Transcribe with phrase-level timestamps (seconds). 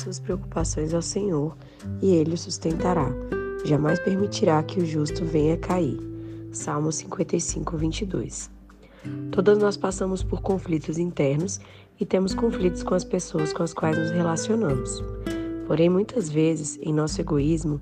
[0.00, 1.56] suas preocupações ao Senhor
[2.02, 3.10] e ele o sustentará.
[3.64, 5.98] Jamais permitirá que o justo venha cair.
[6.52, 8.50] Salmo 55, 22.
[9.30, 11.60] Todas nós passamos por conflitos internos
[11.98, 15.02] e temos conflitos com as pessoas com as quais nos relacionamos.
[15.66, 17.80] Porém, muitas vezes, em nosso egoísmo,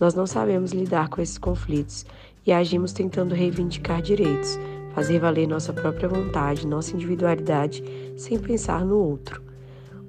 [0.00, 2.06] nós não sabemos lidar com esses conflitos
[2.46, 4.58] e agimos tentando reivindicar direitos,
[4.94, 7.82] fazer valer nossa própria vontade, nossa individualidade,
[8.16, 9.45] sem pensar no outro.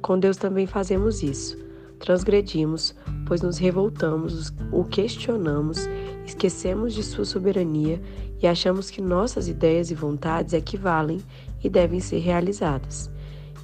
[0.07, 1.57] Com Deus também fazemos isso.
[1.99, 5.85] Transgredimos, pois nos revoltamos, o questionamos,
[6.25, 8.01] esquecemos de sua soberania
[8.41, 11.19] e achamos que nossas ideias e vontades equivalem
[11.61, 13.11] e devem ser realizadas.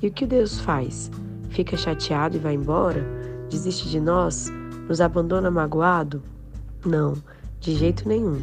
[0.02, 1.10] E o que Deus faz?
[1.48, 3.08] Fica chateado e vai embora?
[3.50, 4.52] Desiste de nós?
[4.90, 6.22] Nos abandona magoado?
[6.86, 7.14] Não,
[7.62, 8.42] de jeito nenhum.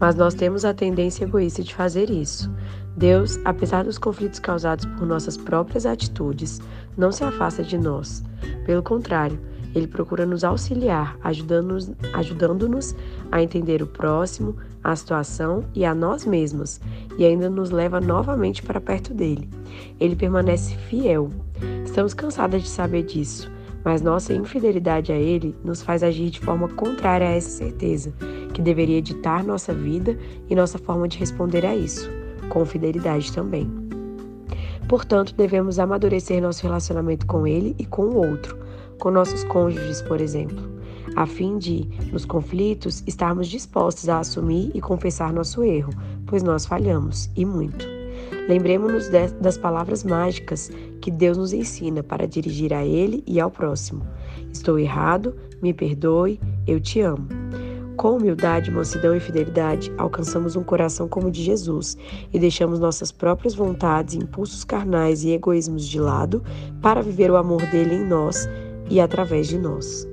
[0.00, 2.50] Mas nós temos a tendência egoísta de fazer isso.
[2.96, 6.60] Deus, apesar dos conflitos causados por nossas próprias atitudes,
[6.96, 8.24] não se afasta de nós.
[8.64, 9.38] Pelo contrário,
[9.74, 12.68] ele procura nos auxiliar, ajudando-nos ajudando
[13.30, 16.80] a entender o próximo, a situação e a nós mesmos,
[17.16, 19.48] e ainda nos leva novamente para perto dele.
[20.00, 21.30] Ele permanece fiel.
[21.84, 23.50] Estamos cansadas de saber disso,
[23.84, 28.12] mas nossa infidelidade a ele nos faz agir de forma contrária a essa certeza
[28.52, 32.10] que deveria ditar nossa vida e nossa forma de responder a isso,
[32.48, 33.70] com fidelidade também.
[34.88, 38.58] Portanto, devemos amadurecer nosso relacionamento com Ele e com o outro,
[38.98, 40.68] com nossos cônjuges, por exemplo,
[41.16, 45.92] a fim de, nos conflitos, estarmos dispostos a assumir e confessar nosso erro,
[46.26, 47.86] pois nós falhamos, e muito.
[48.48, 49.08] Lembremos-nos
[49.40, 50.70] das palavras mágicas
[51.00, 54.04] que Deus nos ensina para dirigir a Ele e ao próximo.
[54.52, 57.28] Estou errado, me perdoe, eu te amo.
[58.00, 61.98] Com humildade, mansidão e fidelidade, alcançamos um coração como o de Jesus
[62.32, 66.42] e deixamos nossas próprias vontades, impulsos carnais e egoísmos de lado
[66.80, 68.48] para viver o amor dele em nós
[68.88, 70.09] e através de nós.